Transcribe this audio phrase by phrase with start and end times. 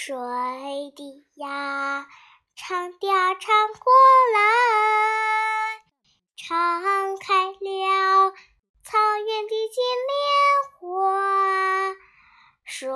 [0.00, 0.14] 水
[0.94, 2.06] 滴呀，
[2.54, 3.92] 长调唱过
[4.32, 4.38] 来，
[6.36, 8.30] 唱开了
[8.84, 10.16] 草原的金莲
[10.78, 11.96] 花。
[12.64, 12.88] 水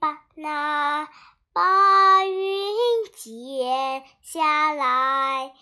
[0.00, 1.08] 把那
[1.52, 2.72] 白云
[3.16, 5.52] 剪下来，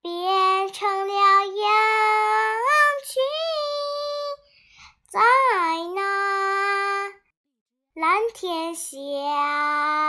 [0.00, 1.12] 变成了
[1.46, 1.54] 羊
[3.04, 3.22] 群，
[5.06, 5.20] 在
[5.94, 7.12] 那
[7.92, 10.03] 蓝天下。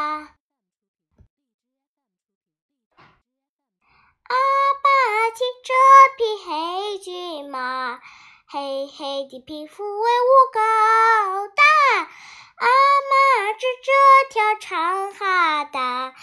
[4.28, 4.36] 阿
[4.82, 4.90] 爸
[5.36, 5.70] 骑着
[6.18, 8.00] 匹黑骏马，
[8.48, 10.60] 黑黑的皮肤威武高
[11.50, 11.64] 大。
[12.58, 13.92] 阿妈织这
[14.34, 16.16] 条长哈达，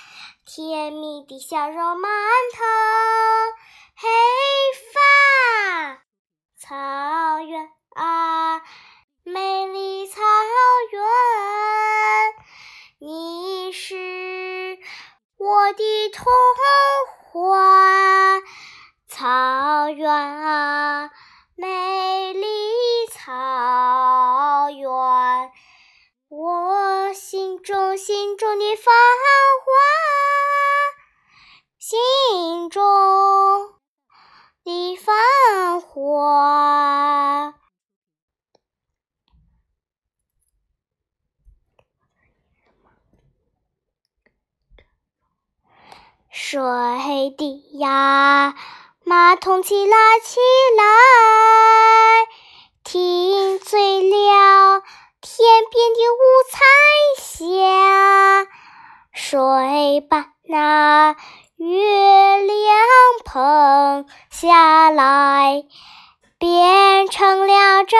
[0.44, 2.10] 甜蜜的笑容满
[2.52, 2.64] 头
[3.94, 4.08] 黑
[4.92, 6.02] 发。
[6.58, 8.62] 草原啊，
[9.22, 10.20] 美丽草
[10.90, 11.00] 原，
[12.98, 14.76] 你是
[15.36, 16.24] 我的童
[17.32, 18.42] 花。
[19.08, 21.10] 草原啊，
[21.54, 22.46] 美丽
[23.10, 25.50] 草原，
[26.28, 28.94] 我心中心中的繁
[29.64, 29.72] 华，
[31.78, 32.82] 心中
[34.62, 36.71] 的繁华。
[46.52, 46.60] 水
[47.38, 48.54] 滴呀。
[49.04, 50.38] 马桶起拉起
[50.76, 50.84] 来，
[52.84, 54.82] 听醉了
[55.22, 56.60] 天边的五彩
[57.22, 58.46] 霞，
[59.14, 61.16] 水把那
[61.56, 62.76] 月亮
[63.24, 65.64] 捧下来，
[66.36, 67.96] 变成了毡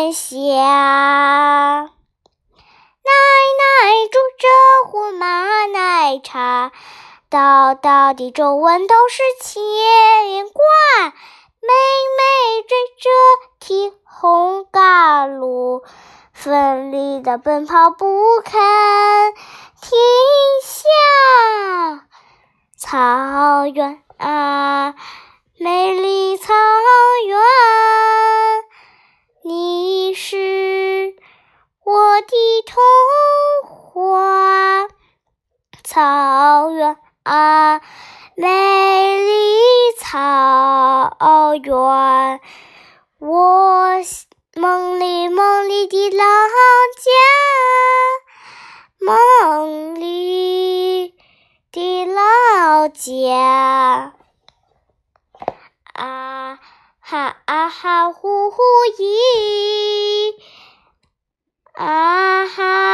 [0.00, 0.32] 天下。
[0.46, 1.90] 奶
[4.10, 4.48] 煮着
[4.88, 6.72] 胡麻奶茶，
[7.28, 9.52] 道道的皱纹都是牵
[10.48, 10.62] 挂。
[11.04, 11.68] 妹
[12.16, 13.10] 妹追着
[13.58, 15.82] 提红嘎路，
[16.32, 18.58] 奋力的奔跑不肯
[19.82, 19.98] 停
[20.64, 22.06] 下。
[22.78, 24.94] 草原啊，
[25.58, 26.54] 美丽草
[27.26, 27.38] 原，
[29.42, 29.89] 你
[30.22, 31.16] 是
[31.82, 32.76] 我的童
[33.96, 34.86] 话。
[35.82, 37.80] 草原啊，
[38.36, 39.32] 美丽
[39.98, 41.16] 草
[41.64, 42.40] 原，
[43.18, 43.88] 我
[44.56, 46.24] 梦里梦里的老
[47.00, 47.10] 家，
[49.00, 51.14] 梦里
[51.72, 53.00] 的老家，
[57.18, 58.56] 啊哈，呼呼
[58.98, 60.34] 咦，
[61.74, 62.89] 啊哈。